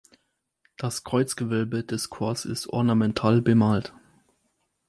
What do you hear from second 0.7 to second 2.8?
Das Kreuzgewölbe des Chors ist